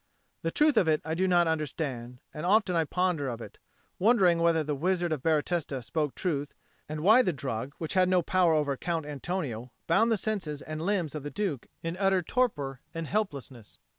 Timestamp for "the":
0.41-0.49, 4.63-4.73, 7.21-7.31, 10.11-10.17, 11.21-11.29